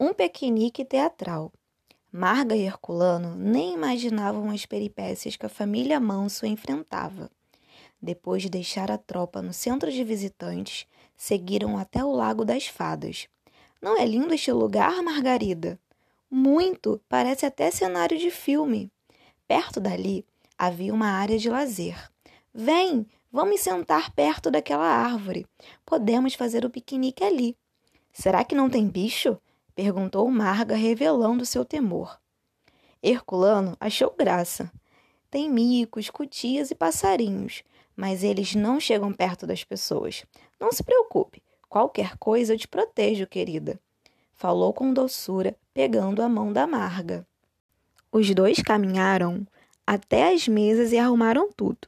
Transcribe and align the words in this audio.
Um 0.00 0.14
piquenique 0.14 0.84
teatral. 0.84 1.52
Marga 2.12 2.54
e 2.54 2.62
Herculano 2.62 3.34
nem 3.34 3.74
imaginavam 3.74 4.48
as 4.48 4.64
peripécias 4.64 5.34
que 5.34 5.44
a 5.44 5.48
família 5.48 5.98
Manso 5.98 6.46
enfrentava. 6.46 7.28
Depois 8.00 8.42
de 8.42 8.48
deixar 8.48 8.92
a 8.92 8.96
tropa 8.96 9.42
no 9.42 9.52
centro 9.52 9.90
de 9.90 10.04
visitantes, 10.04 10.86
seguiram 11.16 11.76
até 11.76 12.04
o 12.04 12.12
Lago 12.12 12.44
das 12.44 12.68
Fadas. 12.68 13.26
Não 13.82 13.98
é 13.98 14.06
lindo 14.06 14.32
este 14.32 14.52
lugar, 14.52 15.02
Margarida? 15.02 15.76
Muito! 16.30 17.00
Parece 17.08 17.44
até 17.44 17.68
cenário 17.68 18.16
de 18.16 18.30
filme. 18.30 18.92
Perto 19.48 19.80
dali 19.80 20.24
havia 20.56 20.94
uma 20.94 21.08
área 21.08 21.40
de 21.40 21.50
lazer. 21.50 22.08
Vem, 22.54 23.04
vamos 23.32 23.62
sentar 23.62 24.12
perto 24.12 24.48
daquela 24.48 24.86
árvore. 24.86 25.44
Podemos 25.84 26.34
fazer 26.34 26.64
o 26.64 26.70
piquenique 26.70 27.24
ali. 27.24 27.56
Será 28.12 28.44
que 28.44 28.54
não 28.54 28.70
tem 28.70 28.86
bicho? 28.86 29.36
Perguntou 29.78 30.28
Marga, 30.28 30.74
revelando 30.74 31.46
seu 31.46 31.64
temor. 31.64 32.18
Herculano 33.00 33.76
achou 33.78 34.12
graça. 34.18 34.72
Tem 35.30 35.48
micos, 35.48 36.10
cutias 36.10 36.72
e 36.72 36.74
passarinhos, 36.74 37.62
mas 37.94 38.24
eles 38.24 38.56
não 38.56 38.80
chegam 38.80 39.12
perto 39.12 39.46
das 39.46 39.62
pessoas. 39.62 40.24
Não 40.58 40.72
se 40.72 40.82
preocupe, 40.82 41.40
qualquer 41.68 42.16
coisa 42.16 42.54
eu 42.54 42.58
te 42.58 42.66
protejo, 42.66 43.24
querida. 43.24 43.78
Falou 44.32 44.72
com 44.72 44.92
doçura, 44.92 45.54
pegando 45.72 46.22
a 46.22 46.28
mão 46.28 46.52
da 46.52 46.66
Marga. 46.66 47.24
Os 48.10 48.34
dois 48.34 48.60
caminharam 48.60 49.46
até 49.86 50.32
as 50.32 50.48
mesas 50.48 50.90
e 50.90 50.98
arrumaram 50.98 51.52
tudo: 51.52 51.86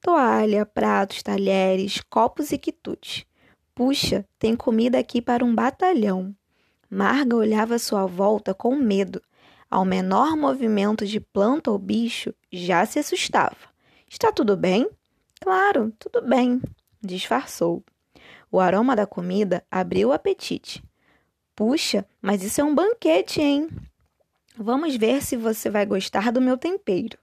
toalha, 0.00 0.64
pratos, 0.64 1.22
talheres, 1.22 2.00
copos 2.08 2.50
e 2.50 2.56
quitutes. 2.56 3.26
Puxa, 3.74 4.24
tem 4.38 4.56
comida 4.56 4.98
aqui 4.98 5.20
para 5.20 5.44
um 5.44 5.54
batalhão. 5.54 6.34
Marga 6.88 7.36
olhava 7.36 7.78
sua 7.78 8.06
volta 8.06 8.54
com 8.54 8.76
medo. 8.76 9.20
Ao 9.70 9.84
menor 9.84 10.36
movimento 10.36 11.04
de 11.04 11.18
planta 11.18 11.70
ou 11.70 11.78
bicho, 11.78 12.32
já 12.52 12.86
se 12.86 12.98
assustava. 12.98 13.56
Está 14.08 14.30
tudo 14.30 14.56
bem? 14.56 14.88
Claro, 15.40 15.92
tudo 15.98 16.22
bem, 16.22 16.62
disfarçou. 17.02 17.82
O 18.50 18.60
aroma 18.60 18.94
da 18.94 19.06
comida 19.06 19.64
abriu 19.70 20.08
o 20.08 20.12
apetite. 20.12 20.82
Puxa, 21.54 22.06
mas 22.22 22.42
isso 22.42 22.60
é 22.60 22.64
um 22.64 22.74
banquete, 22.74 23.40
hein? 23.40 23.68
Vamos 24.56 24.96
ver 24.96 25.22
se 25.22 25.36
você 25.36 25.68
vai 25.68 25.84
gostar 25.84 26.30
do 26.30 26.40
meu 26.40 26.56
tempero, 26.56 27.18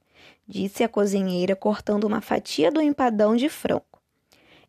disse 0.48 0.84
a 0.84 0.90
cozinheira, 0.90 1.56
cortando 1.56 2.04
uma 2.04 2.22
fatia 2.22 2.72
do 2.72 2.82
empadão 2.82 3.36
de 3.36 3.50
frango. 3.50 3.93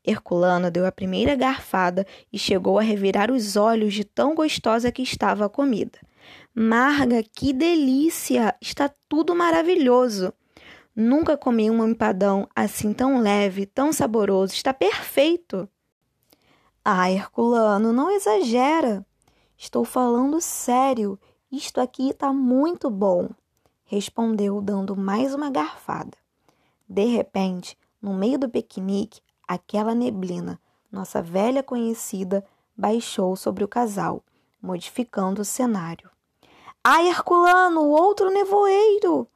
Herculano 0.07 0.71
deu 0.71 0.85
a 0.85 0.93
primeira 0.93 1.35
garfada 1.35 2.07
e 2.33 2.39
chegou 2.39 2.79
a 2.79 2.83
revirar 2.83 3.31
os 3.31 3.57
olhos 3.57 3.95
de 3.95 4.05
tão 4.05 4.35
gostosa 4.35 4.93
que 4.93 5.03
estava 5.03 5.47
a 5.47 5.49
comida. 5.49 5.99
Marga, 6.55 7.23
que 7.23 7.53
delícia! 7.53 8.55
Está 8.61 8.91
tudo 9.09 9.35
maravilhoso! 9.35 10.33
Nunca 10.95 11.37
comi 11.37 11.71
um 11.71 11.89
empadão 11.89 12.49
assim 12.55 12.93
tão 12.93 13.19
leve, 13.21 13.67
tão 13.67 13.93
saboroso. 13.93 14.53
Está 14.53 14.73
perfeito! 14.75 15.69
Ah, 16.85 17.11
Herculano, 17.11 17.93
não 17.93 18.11
exagera! 18.11 19.05
Estou 19.57 19.85
falando 19.85 20.41
sério. 20.41 21.19
Isto 21.51 21.81
aqui 21.81 22.11
está 22.11 22.33
muito 22.33 22.91
bom, 22.91 23.31
respondeu, 23.85 24.61
dando 24.61 24.97
mais 24.97 25.35
uma 25.35 25.51
garfada. 25.51 26.17
De 26.89 27.05
repente, 27.07 27.79
no 28.03 28.13
meio 28.13 28.39
do 28.39 28.49
piquenique, 28.49 29.21
Aquela 29.47 29.95
neblina, 29.95 30.61
nossa 30.91 31.21
velha 31.21 31.63
conhecida, 31.63 32.45
baixou 32.77 33.37
sobre 33.37 33.63
o 33.65 33.69
casal, 33.69 34.23
modificando 34.61 35.43
o 35.43 35.45
cenário. 35.45 36.11
Ai, 36.83 37.09
Herculano, 37.09 37.83
outro 37.89 38.31
nevoeiro! 38.31 39.29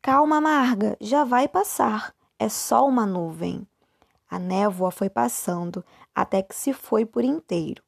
Calma, 0.00 0.40
Marga, 0.40 0.96
já 1.00 1.24
vai 1.24 1.48
passar. 1.48 2.14
É 2.38 2.48
só 2.48 2.86
uma 2.86 3.04
nuvem. 3.04 3.66
A 4.30 4.38
névoa 4.38 4.90
foi 4.90 5.10
passando 5.10 5.84
até 6.14 6.42
que 6.42 6.54
se 6.54 6.72
foi 6.72 7.04
por 7.04 7.24
inteiro. 7.24 7.82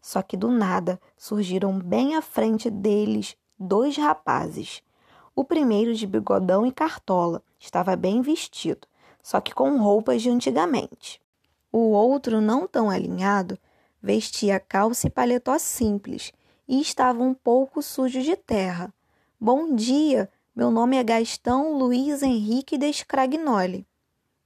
Só 0.00 0.22
que 0.22 0.36
do 0.36 0.50
nada 0.50 1.00
surgiram 1.16 1.78
bem 1.78 2.14
à 2.14 2.22
frente 2.22 2.70
deles 2.70 3.36
dois 3.58 3.96
rapazes. 3.96 4.82
O 5.34 5.44
primeiro 5.44 5.94
de 5.94 6.06
bigodão 6.06 6.64
e 6.64 6.72
cartola, 6.72 7.42
estava 7.58 7.96
bem 7.96 8.22
vestido, 8.22 8.86
só 9.26 9.40
que 9.40 9.52
com 9.52 9.76
roupas 9.76 10.22
de 10.22 10.30
antigamente. 10.30 11.20
O 11.72 11.90
outro, 11.90 12.40
não 12.40 12.64
tão 12.64 12.88
alinhado, 12.88 13.58
vestia 14.00 14.60
calça 14.60 15.08
e 15.08 15.10
paletó 15.10 15.58
simples 15.58 16.32
e 16.68 16.80
estava 16.80 17.24
um 17.24 17.34
pouco 17.34 17.82
sujo 17.82 18.22
de 18.22 18.36
terra. 18.36 18.94
Bom 19.40 19.74
dia, 19.74 20.30
meu 20.54 20.70
nome 20.70 20.96
é 20.96 21.02
Gastão 21.02 21.76
Luiz 21.76 22.22
Henrique 22.22 22.78
de 22.78 22.92
Scragnoli, 22.92 23.84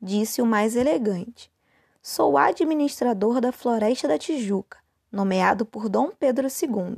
disse 0.00 0.40
o 0.40 0.46
mais 0.46 0.74
elegante. 0.74 1.52
Sou 2.00 2.38
administrador 2.38 3.38
da 3.38 3.52
Floresta 3.52 4.08
da 4.08 4.16
Tijuca, 4.16 4.78
nomeado 5.12 5.66
por 5.66 5.90
Dom 5.90 6.10
Pedro 6.18 6.48
II. 6.48 6.96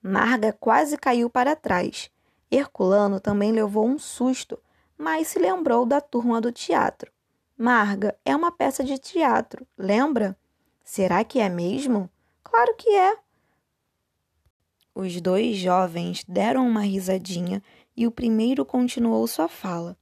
Marga 0.00 0.52
quase 0.52 0.96
caiu 0.96 1.28
para 1.28 1.56
trás. 1.56 2.12
Herculano 2.48 3.18
também 3.18 3.50
levou 3.50 3.88
um 3.88 3.98
susto 3.98 4.56
mas 4.96 5.28
se 5.28 5.38
lembrou 5.38 5.84
da 5.84 6.00
turma 6.00 6.40
do 6.40 6.52
teatro. 6.52 7.12
Marga, 7.56 8.16
é 8.24 8.34
uma 8.34 8.50
peça 8.50 8.82
de 8.82 8.98
teatro, 8.98 9.66
lembra? 9.76 10.36
Será 10.84 11.22
que 11.24 11.38
é 11.38 11.48
mesmo? 11.48 12.10
Claro 12.42 12.74
que 12.76 12.88
é. 12.90 13.16
Os 14.94 15.20
dois 15.20 15.56
jovens 15.56 16.24
deram 16.28 16.68
uma 16.68 16.82
risadinha 16.82 17.62
e 17.96 18.06
o 18.06 18.10
primeiro 18.10 18.64
continuou 18.64 19.26
sua 19.26 19.48
fala. 19.48 19.96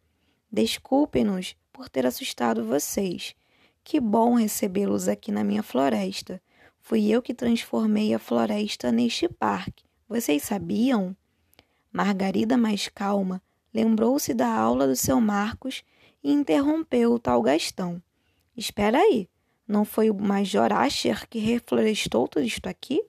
Desculpem-nos 0.51 1.55
por 1.73 1.89
ter 1.89 2.07
assustado 2.07 2.65
vocês. 2.65 3.35
Que 3.85 4.01
bom 4.01 4.35
recebê-los 4.35 5.07
aqui 5.07 5.31
na 5.31 5.45
minha 5.45 5.63
floresta. 5.63 6.43
Fui 6.81 7.09
eu 7.09 7.23
que 7.23 7.35
transformei 7.35 8.13
a 8.15 8.19
floresta 8.19 8.91
neste 8.91 9.29
parque. 9.29 9.85
Vocês 10.09 10.43
sabiam? 10.43 11.17
Margarida, 11.93 12.57
mais 12.57 12.89
calma, 12.89 13.41
lembrou-se 13.73 14.35
da 14.35 14.49
aula 14.53 14.87
do 14.87 14.97
seu 14.97 15.21
Marcos 15.21 15.83
e 16.23 16.33
interrompeu 16.33 17.13
o 17.13 17.19
tal 17.19 17.43
Gastão. 17.43 18.03
Espera 18.57 18.99
aí, 18.99 19.29
não 19.67 19.85
foi 19.85 20.11
o 20.11 20.15
Major 20.15 20.73
Asher 20.73 21.29
que 21.29 21.39
reflorestou 21.39 22.27
tudo 22.27 22.45
isto 22.45 22.67
aqui? 22.67 23.03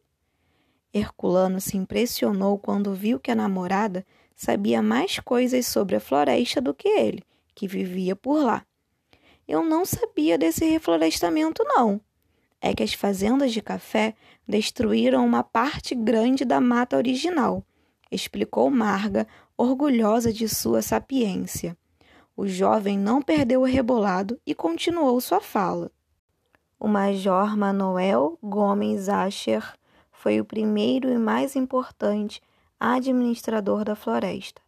Herculano 0.93 1.59
se 1.59 1.77
impressionou 1.77 2.57
quando 2.57 2.93
viu 2.93 3.19
que 3.19 3.31
a 3.31 3.35
namorada 3.35 4.05
sabia 4.35 4.81
mais 4.81 5.19
coisas 5.19 5.65
sobre 5.65 5.95
a 5.95 5.99
floresta 5.99 6.59
do 6.59 6.73
que 6.73 6.87
ele, 6.87 7.23
que 7.55 7.67
vivia 7.67 8.15
por 8.15 8.43
lá. 8.43 8.65
Eu 9.47 9.63
não 9.63 9.85
sabia 9.85 10.37
desse 10.37 10.65
reflorestamento, 10.65 11.63
não. 11.63 11.99
É 12.61 12.73
que 12.73 12.83
as 12.83 12.93
fazendas 12.93 13.51
de 13.51 13.61
café 13.61 14.13
destruíram 14.47 15.25
uma 15.25 15.43
parte 15.43 15.95
grande 15.95 16.45
da 16.45 16.61
mata 16.61 16.95
original, 16.95 17.65
explicou 18.11 18.69
Marga, 18.69 19.27
orgulhosa 19.57 20.31
de 20.31 20.47
sua 20.47 20.81
sapiência. 20.81 21.77
O 22.35 22.47
jovem 22.47 22.97
não 22.97 23.21
perdeu 23.21 23.61
o 23.61 23.65
rebolado 23.65 24.39
e 24.45 24.55
continuou 24.55 25.19
sua 25.21 25.39
fala. 25.39 25.91
O 26.79 26.87
Major 26.87 27.55
Manuel 27.55 28.39
Gomes 28.41 29.07
Asher 29.07 29.73
foi 30.11 30.39
o 30.39 30.45
primeiro 30.45 31.09
e 31.09 31.17
mais 31.17 31.55
importante 31.55 32.41
administrador 32.79 33.83
da 33.83 33.95
floresta. 33.95 34.61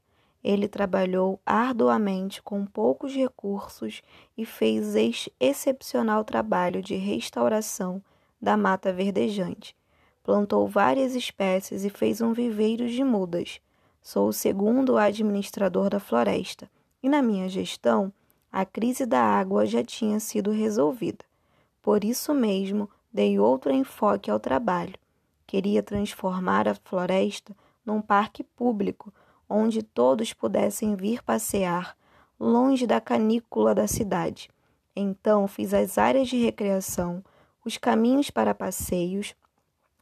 Ele 0.44 0.68
trabalhou 0.68 1.40
arduamente 1.46 2.42
com 2.42 2.66
poucos 2.66 3.14
recursos 3.14 4.02
e 4.38 4.46
fez 4.46 4.94
excepcional 5.40 6.24
trabalho 6.24 6.82
de 6.82 6.96
restauração 6.96 8.04
da 8.42 8.58
mata 8.58 8.92
verdejante. 8.92 9.76
Plantou 10.22 10.68
várias 10.68 11.16
espécies 11.16 11.86
e 11.86 11.90
fez 11.90 12.20
um 12.20 12.34
viveiro 12.34 12.88
de 12.90 13.04
mudas. 13.04 13.62
Sou 14.04 14.28
o 14.28 14.34
segundo 14.34 14.98
administrador 14.98 15.90
da 15.90 15.98
floresta 15.98 16.70
e, 17.02 17.08
na 17.08 17.22
minha 17.22 17.48
gestão, 17.48 18.12
a 18.52 18.66
crise 18.66 19.06
da 19.06 19.22
água 19.22 19.66
já 19.66 19.82
tinha 19.82 20.20
sido 20.20 20.52
resolvida. 20.52 21.24
Por 21.82 22.04
isso 22.04 22.34
mesmo, 22.34 22.90
dei 23.14 23.40
outro 23.40 23.72
enfoque 23.72 24.30
ao 24.30 24.42
trabalho. 24.42 24.96
Queria 25.48 25.82
transformar 25.82 26.68
a 26.68 26.76
floresta 26.76 27.56
num 27.86 28.02
parque 28.02 28.44
público 28.44 29.14
onde 29.48 29.82
todos 29.82 30.34
pudessem 30.34 30.98
vir 30.98 31.24
passear, 31.24 31.96
longe 32.38 32.86
da 32.86 33.00
canícula 33.00 33.74
da 33.74 33.88
cidade. 33.88 34.50
Então, 34.94 35.48
fiz 35.48 35.74
as 35.74 35.98
áreas 35.98 36.28
de 36.28 36.36
recreação, 36.36 37.24
os 37.64 37.78
caminhos 37.78 38.30
para 38.30 38.54
passeios, 38.54 39.34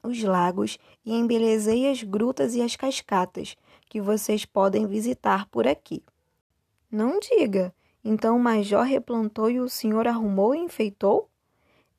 os 0.01 0.23
lagos 0.23 0.79
e 1.05 1.13
embelezei 1.13 1.87
as 1.91 2.01
grutas 2.01 2.55
e 2.55 2.61
as 2.63 2.75
cascatas 2.75 3.55
que 3.91 3.99
vocês 3.99 4.45
podem 4.45 4.87
visitar 4.87 5.45
por 5.47 5.67
aqui. 5.67 6.01
Não 6.89 7.19
diga. 7.19 7.75
Então 8.01 8.37
o 8.37 8.39
major 8.39 8.85
replantou 8.85 9.51
e 9.51 9.59
o 9.59 9.67
senhor 9.67 10.07
arrumou 10.07 10.55
e 10.55 10.59
enfeitou? 10.59 11.29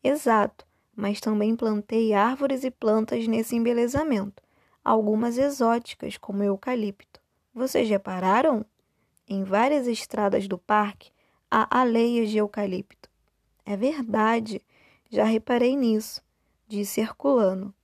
Exato, 0.02 0.66
mas 0.96 1.20
também 1.20 1.54
plantei 1.54 2.14
árvores 2.14 2.64
e 2.64 2.70
plantas 2.70 3.28
nesse 3.28 3.56
embelezamento. 3.56 4.42
algumas 4.82 5.36
exóticas, 5.36 6.16
como 6.16 6.42
eucalipto. 6.42 7.20
Vocês 7.52 7.86
repararam? 7.86 8.64
Em 9.28 9.44
várias 9.44 9.86
estradas 9.86 10.48
do 10.48 10.56
parque 10.56 11.12
há 11.50 11.78
aleias 11.78 12.30
de 12.30 12.38
eucalipto. 12.38 13.10
É 13.66 13.76
verdade, 13.76 14.62
já 15.10 15.24
reparei 15.24 15.76
nisso, 15.76 16.22
disse 16.66 17.02
Herculano. 17.02 17.74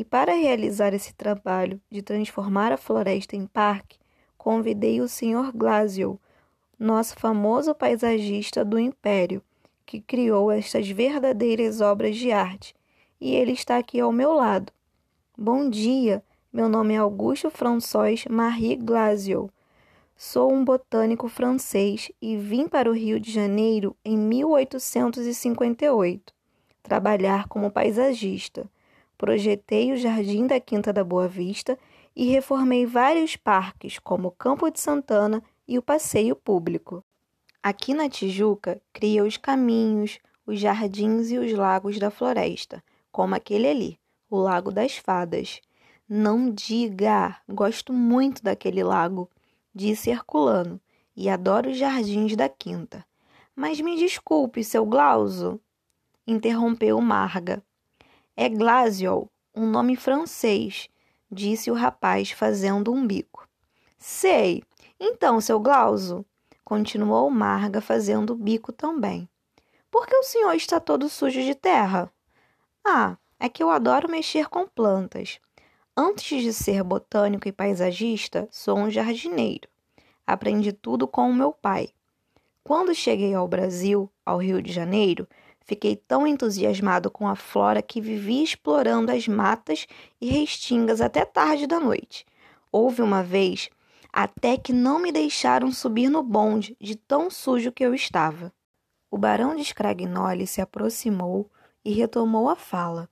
E 0.00 0.04
para 0.04 0.32
realizar 0.32 0.94
esse 0.94 1.12
trabalho 1.12 1.78
de 1.90 2.00
transformar 2.00 2.72
a 2.72 2.78
floresta 2.78 3.36
em 3.36 3.44
parque, 3.44 3.98
convidei 4.38 5.02
o 5.02 5.06
Sr. 5.06 5.52
Glasgow, 5.54 6.18
nosso 6.78 7.14
famoso 7.16 7.74
paisagista 7.74 8.64
do 8.64 8.78
Império, 8.78 9.42
que 9.84 10.00
criou 10.00 10.50
estas 10.50 10.88
verdadeiras 10.88 11.82
obras 11.82 12.16
de 12.16 12.32
arte, 12.32 12.74
e 13.20 13.34
ele 13.34 13.52
está 13.52 13.76
aqui 13.76 14.00
ao 14.00 14.10
meu 14.10 14.32
lado. 14.32 14.72
Bom 15.36 15.68
dia, 15.68 16.24
meu 16.50 16.66
nome 16.66 16.94
é 16.94 16.96
Augusto 16.96 17.50
François 17.50 18.24
Marie 18.24 18.76
Glasgow. 18.76 19.50
Sou 20.16 20.50
um 20.50 20.64
botânico 20.64 21.28
francês 21.28 22.10
e 22.22 22.38
vim 22.38 22.66
para 22.66 22.88
o 22.88 22.94
Rio 22.94 23.20
de 23.20 23.30
Janeiro 23.30 23.94
em 24.02 24.16
1858 24.16 26.32
trabalhar 26.82 27.46
como 27.48 27.70
paisagista. 27.70 28.66
Projetei 29.20 29.92
o 29.92 29.98
Jardim 29.98 30.46
da 30.46 30.58
Quinta 30.58 30.94
da 30.94 31.04
Boa 31.04 31.28
Vista 31.28 31.78
e 32.16 32.24
reformei 32.24 32.86
vários 32.86 33.36
parques, 33.36 33.98
como 33.98 34.28
o 34.28 34.30
Campo 34.30 34.70
de 34.70 34.80
Santana 34.80 35.42
e 35.68 35.76
o 35.76 35.82
Passeio 35.82 36.34
Público. 36.34 37.04
Aqui 37.62 37.92
na 37.92 38.08
Tijuca, 38.08 38.80
criei 38.94 39.20
os 39.20 39.36
caminhos, 39.36 40.18
os 40.46 40.58
jardins 40.58 41.30
e 41.30 41.36
os 41.36 41.52
lagos 41.52 41.98
da 41.98 42.10
floresta, 42.10 42.82
como 43.12 43.34
aquele 43.34 43.68
ali, 43.68 44.00
o 44.30 44.38
Lago 44.38 44.72
das 44.72 44.96
Fadas. 44.96 45.60
Não 46.08 46.50
diga! 46.50 47.36
Gosto 47.46 47.92
muito 47.92 48.42
daquele 48.42 48.82
lago 48.82 49.28
disse 49.74 50.08
Herculano, 50.08 50.80
e 51.14 51.28
adoro 51.28 51.68
os 51.68 51.76
jardins 51.76 52.34
da 52.34 52.48
quinta. 52.48 53.04
Mas 53.54 53.82
me 53.82 53.98
desculpe, 53.98 54.64
seu 54.64 54.86
Glauso, 54.86 55.60
interrompeu 56.26 56.98
Marga. 57.02 57.62
É 58.36 58.48
Glasio, 58.48 59.28
um 59.54 59.66
nome 59.66 59.96
francês, 59.96 60.88
disse 61.30 61.70
o 61.70 61.74
rapaz, 61.74 62.30
fazendo 62.30 62.92
um 62.92 63.06
bico. 63.06 63.48
Sei. 63.98 64.62
Então, 64.98 65.40
seu 65.40 65.60
Glauso, 65.60 66.24
continuou 66.64 67.30
Marga, 67.30 67.80
fazendo 67.80 68.30
o 68.32 68.36
bico 68.36 68.72
também. 68.72 69.28
Por 69.90 70.06
que 70.06 70.16
o 70.16 70.22
senhor 70.22 70.54
está 70.54 70.78
todo 70.78 71.08
sujo 71.08 71.42
de 71.42 71.54
terra? 71.54 72.10
Ah, 72.84 73.16
é 73.38 73.48
que 73.48 73.62
eu 73.62 73.70
adoro 73.70 74.10
mexer 74.10 74.48
com 74.48 74.66
plantas. 74.66 75.40
Antes 75.96 76.42
de 76.42 76.52
ser 76.52 76.82
botânico 76.84 77.48
e 77.48 77.52
paisagista, 77.52 78.48
sou 78.50 78.78
um 78.78 78.90
jardineiro. 78.90 79.68
Aprendi 80.26 80.72
tudo 80.72 81.08
com 81.08 81.28
o 81.28 81.34
meu 81.34 81.52
pai. 81.52 81.90
Quando 82.62 82.94
cheguei 82.94 83.34
ao 83.34 83.48
Brasil, 83.48 84.10
ao 84.24 84.38
Rio 84.38 84.62
de 84.62 84.72
Janeiro, 84.72 85.28
fiquei 85.64 85.96
tão 85.96 86.26
entusiasmado 86.26 87.10
com 87.10 87.28
a 87.28 87.36
flora 87.36 87.82
que 87.82 88.00
vivi 88.00 88.42
explorando 88.42 89.12
as 89.12 89.26
matas 89.28 89.86
e 90.20 90.28
restingas 90.28 91.00
até 91.00 91.24
tarde 91.24 91.66
da 91.66 91.78
noite. 91.78 92.26
Houve 92.72 93.02
uma 93.02 93.22
vez 93.22 93.70
até 94.12 94.56
que 94.56 94.72
não 94.72 94.98
me 94.98 95.12
deixaram 95.12 95.70
subir 95.72 96.08
no 96.08 96.22
bonde 96.22 96.76
de 96.80 96.96
tão 96.96 97.30
sujo 97.30 97.70
que 97.70 97.84
eu 97.84 97.94
estava. 97.94 98.52
O 99.10 99.18
barão 99.18 99.54
de 99.54 99.64
Scragnoli 99.64 100.46
se 100.46 100.60
aproximou 100.60 101.50
e 101.84 101.92
retomou 101.92 102.48
a 102.48 102.56
fala. 102.56 103.08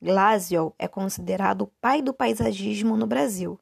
Glasgow 0.00 0.74
é 0.78 0.88
considerado 0.88 1.62
o 1.62 1.72
pai 1.80 2.02
do 2.02 2.12
paisagismo 2.12 2.96
no 2.96 3.06
Brasil. 3.06 3.58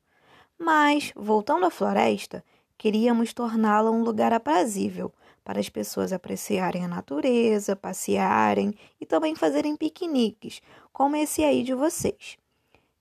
Mas, 0.59 1.13
voltando 1.15 1.67
à 1.67 1.71
floresta, 1.71 2.45
queríamos 2.77 3.33
torná-la 3.33 3.91
um 3.91 4.03
lugar 4.03 4.33
aprazível 4.33 5.13
para 5.51 5.59
as 5.59 5.69
pessoas 5.69 6.13
apreciarem 6.13 6.85
a 6.85 6.89
natureza, 6.89 7.75
passearem 7.75 8.73
e 9.01 9.05
também 9.05 9.35
fazerem 9.35 9.75
piqueniques, 9.75 10.63
como 10.93 11.17
esse 11.17 11.43
aí 11.43 11.65
de 11.65 11.75
vocês. 11.75 12.39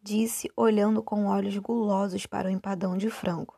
Disse, 0.01 0.51
olhando 0.57 1.03
com 1.03 1.27
olhos 1.27 1.55
gulosos 1.59 2.25
para 2.25 2.47
o 2.47 2.51
empadão 2.51 2.97
de 2.97 3.07
frango, 3.11 3.53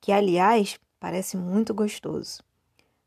que, 0.00 0.12
aliás, 0.12 0.78
parece 1.00 1.36
muito 1.36 1.74
gostoso. 1.74 2.40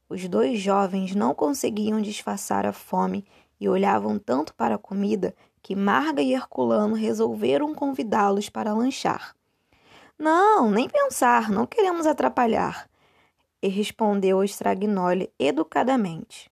Os 0.09 0.27
dois 0.27 0.59
jovens 0.59 1.15
não 1.15 1.33
conseguiam 1.33 2.01
disfarçar 2.01 2.65
a 2.65 2.73
fome 2.73 3.23
e 3.57 3.69
olhavam 3.69 4.19
tanto 4.19 4.53
para 4.53 4.75
a 4.75 4.77
comida 4.77 5.33
que 5.63 5.77
Marga 5.77 6.21
e 6.21 6.33
Herculano 6.33 6.93
resolveram 6.93 7.73
convidá-los 7.73 8.49
para 8.49 8.73
lanchar. 8.73 9.33
Não, 10.19 10.69
nem 10.69 10.89
pensar, 10.89 11.49
não 11.49 11.65
queremos 11.65 12.05
atrapalhar. 12.05 12.90
E 13.61 13.67
respondeu 13.67 14.37
o 14.37 14.43
Stragnoli 14.43 15.31
educadamente. 15.37 16.49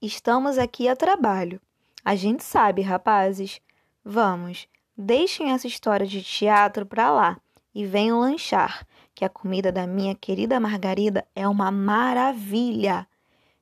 Estamos 0.00 0.58
aqui 0.58 0.88
a 0.88 0.96
trabalho. 0.96 1.60
A 2.04 2.14
gente 2.14 2.42
sabe, 2.44 2.82
rapazes. 2.82 3.60
Vamos, 4.04 4.68
deixem 4.96 5.52
essa 5.52 5.66
história 5.66 6.06
de 6.06 6.22
teatro 6.22 6.84
para 6.84 7.10
lá 7.10 7.40
e 7.74 7.84
venham 7.84 8.20
lanchar, 8.20 8.86
que 9.14 9.24
a 9.24 9.28
comida 9.28 9.70
da 9.70 9.86
minha 9.86 10.14
querida 10.14 10.58
Margarida 10.58 11.26
é 11.34 11.46
uma 11.46 11.70
maravilha, 11.70 13.06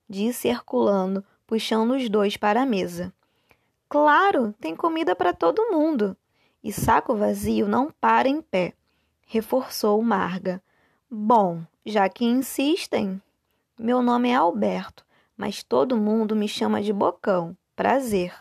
disse 0.08 0.48
Herculano, 0.48 1.24
puxando 1.46 1.92
os 1.92 2.08
dois 2.08 2.36
para 2.36 2.62
a 2.62 2.66
mesa. 2.66 3.12
Claro, 3.88 4.54
tem 4.60 4.76
comida 4.76 5.16
para 5.16 5.32
todo 5.32 5.70
mundo. 5.70 6.16
E 6.62 6.72
saco 6.72 7.14
vazio 7.14 7.66
não 7.68 7.90
para 8.00 8.28
em 8.28 8.42
pé, 8.42 8.74
reforçou 9.26 10.02
Marga. 10.02 10.62
Bom, 11.10 11.62
já 11.88 12.06
que 12.08 12.25
insistem. 12.25 13.20
Meu 13.79 14.02
nome 14.02 14.29
é 14.29 14.35
Alberto, 14.35 15.06
mas 15.37 15.62
todo 15.62 15.96
mundo 15.96 16.37
me 16.37 16.46
chama 16.46 16.82
de 16.82 16.93
Bocão. 16.93 17.56
Prazer. 17.75 18.35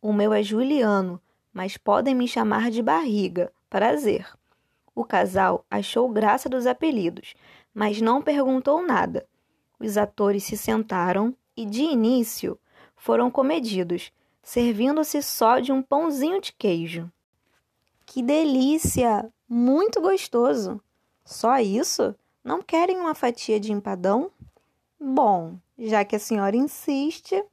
O 0.00 0.12
meu 0.12 0.32
é 0.32 0.42
Juliano, 0.42 1.20
mas 1.52 1.76
podem 1.76 2.14
me 2.14 2.26
chamar 2.26 2.70
de 2.70 2.82
Barriga. 2.82 3.52
Prazer. 3.68 4.26
O 4.94 5.04
casal 5.04 5.66
achou 5.70 6.08
graça 6.08 6.48
dos 6.48 6.66
apelidos, 6.66 7.34
mas 7.74 8.00
não 8.00 8.22
perguntou 8.22 8.82
nada. 8.82 9.26
Os 9.78 9.98
atores 9.98 10.44
se 10.44 10.56
sentaram 10.56 11.34
e, 11.56 11.66
de 11.66 11.82
início, 11.82 12.58
foram 12.96 13.30
comedidos, 13.30 14.10
servindo-se 14.42 15.22
só 15.22 15.60
de 15.60 15.72
um 15.72 15.82
pãozinho 15.82 16.40
de 16.40 16.52
queijo. 16.52 17.10
Que 18.06 18.22
delícia! 18.22 19.30
Muito 19.46 20.00
gostoso! 20.00 20.80
Só 21.24 21.58
isso? 21.58 22.14
Não 22.48 22.62
querem 22.62 22.98
uma 22.98 23.14
fatia 23.14 23.60
de 23.60 23.72
empadão? 23.72 24.30
Bom, 24.98 25.58
já 25.78 26.02
que 26.02 26.16
a 26.16 26.18
senhora 26.18 26.56
insiste. 26.56 27.44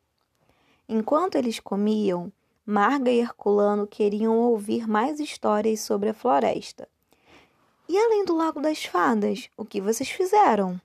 Enquanto 0.88 1.36
eles 1.36 1.60
comiam, 1.60 2.32
Marga 2.66 3.12
e 3.12 3.20
Herculano 3.20 3.86
queriam 3.86 4.38
ouvir 4.38 4.88
mais 4.88 5.20
histórias 5.20 5.82
sobre 5.82 6.08
a 6.08 6.14
floresta. 6.14 6.88
E 7.90 7.98
além 7.98 8.24
do 8.24 8.38
Lago 8.38 8.62
das 8.62 8.86
Fadas, 8.86 9.50
o 9.58 9.66
que 9.66 9.82
vocês 9.82 10.10
fizeram? 10.10 10.80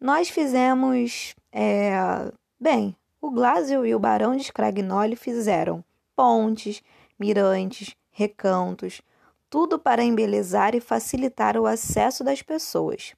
Nós 0.00 0.28
fizemos. 0.28 1.34
É... 1.50 2.30
Bem, 2.60 2.96
o 3.20 3.32
Glasgow 3.32 3.84
e 3.84 3.96
o 3.96 3.98
Barão 3.98 4.36
de 4.36 4.44
Scragnoli 4.44 5.16
fizeram 5.16 5.84
pontes, 6.14 6.84
mirantes, 7.18 7.96
recantos, 8.12 9.02
tudo 9.50 9.76
para 9.76 10.04
embelezar 10.04 10.76
e 10.76 10.80
facilitar 10.80 11.56
o 11.56 11.66
acesso 11.66 12.22
das 12.22 12.40
pessoas. 12.40 13.12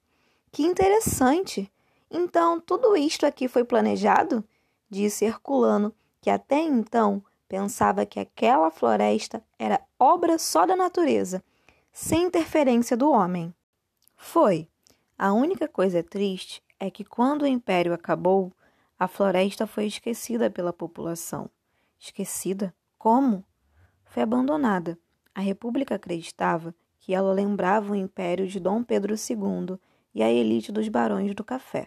Que 0.57 0.63
interessante! 0.63 1.71
Então, 2.11 2.59
tudo 2.59 2.97
isto 2.97 3.27
aqui 3.27 3.47
foi 3.47 3.63
planejado? 3.63 4.43
Disse 4.89 5.27
Herculano, 5.27 5.95
que 6.19 6.31
até 6.31 6.59
então 6.59 7.23
pensava 7.47 8.07
que 8.07 8.19
aquela 8.19 8.71
floresta 8.71 9.45
era 9.59 9.83
obra 9.99 10.39
só 10.39 10.65
da 10.65 10.75
natureza, 10.75 11.45
sem 11.93 12.23
interferência 12.23 12.97
do 12.97 13.11
homem. 13.11 13.55
Foi. 14.17 14.67
A 15.19 15.31
única 15.35 15.69
coisa 15.69 16.03
triste 16.03 16.63
é 16.81 16.91
que 16.91 17.05
quando 17.05 17.43
o 17.43 17.47
império 17.47 17.93
acabou, 17.93 18.51
a 18.99 19.07
floresta 19.07 19.67
foi 19.67 19.85
esquecida 19.85 20.49
pela 20.49 20.73
população. 20.73 21.51
Esquecida? 21.99 22.75
Como? 22.97 23.45
Foi 24.07 24.23
abandonada. 24.23 24.99
A 25.35 25.43
República 25.43 25.97
acreditava 25.97 26.75
que 26.99 27.13
ela 27.13 27.35
lembrava 27.35 27.93
o 27.93 27.95
império 27.95 28.49
de 28.49 28.59
Dom 28.59 28.83
Pedro 28.83 29.13
II 29.17 29.79
e 30.17 30.23
a 30.23 30.33
elite 30.33 30.73
dos 30.73 30.89
barões 30.89 31.33
do 31.33 31.45
café. 31.45 31.87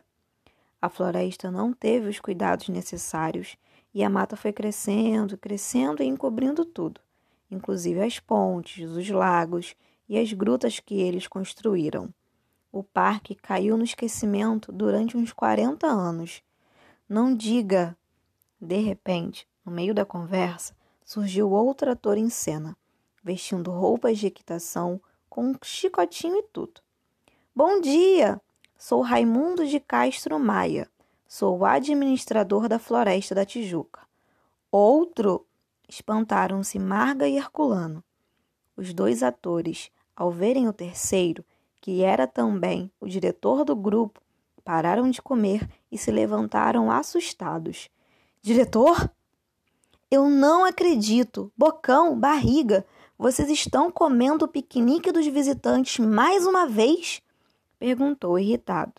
A 0.81 0.87
floresta 0.87 1.51
não 1.51 1.73
teve 1.73 2.07
os 2.07 2.19
cuidados 2.19 2.69
necessários 2.69 3.57
e 3.93 4.01
a 4.01 4.09
mata 4.09 4.37
foi 4.37 4.53
crescendo, 4.53 5.37
crescendo 5.37 6.01
e 6.01 6.05
encobrindo 6.05 6.63
tudo, 6.63 7.01
inclusive 7.51 7.99
as 8.01 8.21
pontes, 8.21 8.89
os 8.89 9.09
lagos 9.09 9.75
e 10.07 10.17
as 10.17 10.31
grutas 10.31 10.79
que 10.79 11.01
eles 11.01 11.27
construíram. 11.27 12.13
O 12.71 12.83
parque 12.83 13.35
caiu 13.35 13.75
no 13.75 13.83
esquecimento 13.83 14.71
durante 14.71 15.17
uns 15.17 15.33
40 15.33 15.85
anos 15.85 16.41
não 17.09 17.35
diga! 17.35 17.97
De 18.61 18.77
repente, 18.77 19.47
no 19.65 19.71
meio 19.71 19.95
da 19.95 20.05
conversa, 20.05 20.75
surgiu 21.03 21.49
outro 21.49 21.89
ator 21.89 22.19
em 22.19 22.29
cena. 22.29 22.77
vestindo 23.23 23.71
roupas 23.71 24.19
de 24.19 24.27
equitação, 24.27 25.01
com 25.27 25.47
um 25.47 25.55
chicotinho 25.63 26.37
e 26.37 26.43
tudo. 26.53 26.81
Bom 27.55 27.81
dia! 27.81 28.39
Sou 28.77 29.01
Raimundo 29.01 29.65
de 29.65 29.79
Castro 29.79 30.39
Maia. 30.39 30.87
Sou 31.27 31.57
o 31.57 31.65
administrador 31.65 32.69
da 32.69 32.77
Floresta 32.77 33.33
da 33.33 33.43
Tijuca. 33.43 34.01
Outro? 34.71 35.45
Espantaram-se 35.89 36.77
Marga 36.77 37.27
e 37.27 37.35
Herculano. 37.35 38.03
Os 38.77 38.93
dois 38.93 39.23
atores, 39.23 39.89
ao 40.15 40.31
verem 40.31 40.69
o 40.69 40.73
terceiro, 40.73 41.43
que 41.81 42.03
era 42.03 42.27
também 42.27 42.89
o 43.01 43.07
diretor 43.07 43.65
do 43.65 43.75
grupo, 43.75 44.21
pararam 44.63 45.09
de 45.09 45.21
comer 45.21 45.67
e 45.91 45.97
se 45.97 46.11
levantaram 46.11 46.91
assustados. 46.91 47.89
Diretor? 48.43 49.11
Eu 50.09 50.29
não 50.29 50.63
acredito! 50.63 51.51
Bocão, 51.57 52.17
barriga, 52.17 52.85
vocês 53.17 53.49
estão 53.49 53.91
comendo 53.91 54.45
o 54.45 54.47
piquenique 54.47 55.11
dos 55.11 55.25
visitantes 55.25 55.97
mais 55.97 56.45
uma 56.45 56.67
vez? 56.67 57.21
Perguntou 57.79 58.37
irritado. 58.37 58.93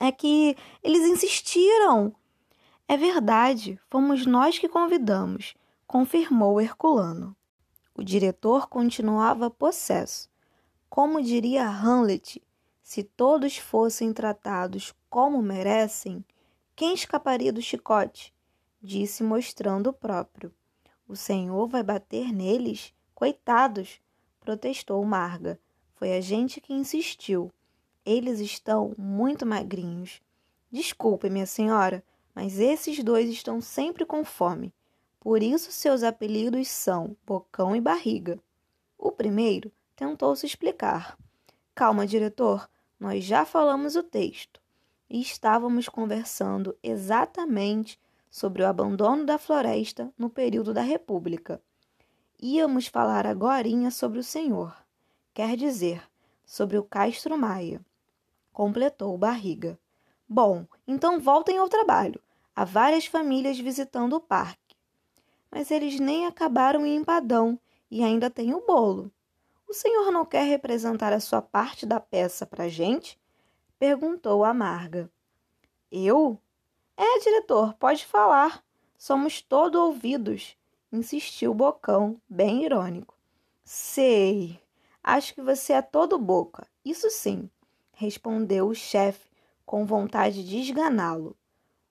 É 0.00 0.10
que 0.10 0.56
eles 0.82 1.02
insistiram. 1.02 2.14
É 2.88 2.96
verdade, 2.96 3.78
fomos 3.88 4.26
nós 4.26 4.58
que 4.58 4.68
convidamos, 4.68 5.54
confirmou 5.86 6.60
Herculano. 6.60 7.36
O 7.94 8.02
diretor 8.02 8.66
continuava 8.66 9.50
possesso. 9.50 10.28
Como 10.88 11.22
diria 11.22 11.68
Hamlet, 11.68 12.42
se 12.82 13.04
todos 13.04 13.58
fossem 13.58 14.12
tratados 14.12 14.92
como 15.08 15.40
merecem, 15.42 16.24
quem 16.74 16.94
escaparia 16.94 17.52
do 17.52 17.60
chicote? 17.60 18.34
Disse 18.82 19.22
mostrando 19.22 19.90
o 19.90 19.92
próprio. 19.92 20.52
O 21.06 21.14
senhor 21.14 21.68
vai 21.68 21.82
bater 21.82 22.32
neles? 22.32 22.94
Coitados! 23.14 24.00
protestou 24.40 25.04
Marga. 25.04 25.60
Foi 25.94 26.16
a 26.16 26.20
gente 26.20 26.60
que 26.60 26.72
insistiu. 26.72 27.52
Eles 28.04 28.40
estão 28.40 28.94
muito 28.96 29.44
magrinhos. 29.44 30.20
Desculpe, 30.70 31.28
minha 31.28 31.46
senhora, 31.46 32.02
mas 32.34 32.58
esses 32.58 33.02
dois 33.02 33.28
estão 33.28 33.60
sempre 33.60 34.04
com 34.06 34.24
fome. 34.24 34.72
Por 35.18 35.42
isso 35.42 35.70
seus 35.70 36.02
apelidos 36.02 36.68
são 36.68 37.16
Bocão 37.26 37.76
e 37.76 37.80
Barriga. 37.80 38.38
O 38.96 39.12
primeiro 39.12 39.70
tentou 39.94 40.34
se 40.34 40.46
explicar. 40.46 41.18
Calma, 41.74 42.06
diretor, 42.06 42.68
nós 42.98 43.24
já 43.24 43.44
falamos 43.44 43.96
o 43.96 44.02
texto 44.02 44.60
e 45.08 45.20
estávamos 45.20 45.88
conversando 45.88 46.76
exatamente 46.82 47.98
sobre 48.30 48.62
o 48.62 48.66
abandono 48.66 49.26
da 49.26 49.36
floresta 49.36 50.12
no 50.16 50.30
período 50.30 50.72
da 50.72 50.82
República. 50.82 51.60
Íamos 52.40 52.86
falar 52.86 53.26
agora 53.26 53.68
sobre 53.90 54.20
o 54.20 54.24
senhor, 54.24 54.74
quer 55.34 55.56
dizer, 55.56 56.02
sobre 56.46 56.78
o 56.78 56.82
Castro 56.82 57.36
Maia. 57.36 57.84
Completou 58.52 59.16
Barriga. 59.16 59.78
Bom, 60.28 60.66
então 60.86 61.18
voltem 61.18 61.58
ao 61.58 61.68
trabalho. 61.68 62.20
Há 62.54 62.64
várias 62.64 63.06
famílias 63.06 63.58
visitando 63.58 64.14
o 64.14 64.20
parque. 64.20 64.76
Mas 65.50 65.70
eles 65.70 65.98
nem 65.98 66.26
acabaram 66.26 66.86
em 66.86 66.96
empadão 66.96 67.58
e 67.90 68.02
ainda 68.02 68.30
tem 68.30 68.54
o 68.54 68.64
bolo. 68.64 69.10
O 69.68 69.72
senhor 69.72 70.10
não 70.10 70.24
quer 70.24 70.44
representar 70.44 71.12
a 71.12 71.20
sua 71.20 71.40
parte 71.40 71.86
da 71.86 72.00
peça 72.00 72.44
para 72.44 72.68
gente? 72.68 73.18
Perguntou 73.78 74.44
a 74.44 74.52
Marga. 74.52 75.10
Eu? 75.90 76.38
É, 76.96 77.18
diretor, 77.20 77.74
pode 77.74 78.04
falar. 78.04 78.64
Somos 78.98 79.40
todo 79.40 79.76
ouvidos, 79.76 80.56
insistiu 80.92 81.54
Bocão, 81.54 82.20
bem 82.28 82.64
irônico. 82.64 83.16
Sei. 83.64 84.60
Acho 85.02 85.34
que 85.34 85.40
você 85.40 85.72
é 85.72 85.82
todo 85.82 86.18
boca. 86.18 86.66
Isso 86.84 87.08
sim, 87.08 87.48
respondeu 88.00 88.66
o 88.66 88.74
chefe, 88.74 89.28
com 89.66 89.84
vontade 89.84 90.42
de 90.42 90.56
esganá-lo. 90.56 91.36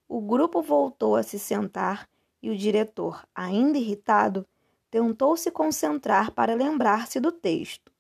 O 0.08 0.20
grupo 0.20 0.60
voltou 0.60 1.16
a 1.16 1.22
se 1.22 1.38
sentar 1.38 2.10
e 2.42 2.50
o 2.50 2.58
diretor, 2.58 3.24
ainda 3.36 3.78
irritado, 3.78 4.44
tentou 4.90 5.38
se 5.38 5.52
concentrar 5.52 6.32
para 6.32 6.56
lembrar-se 6.56 7.20
do 7.20 7.32
texto. 7.32 7.92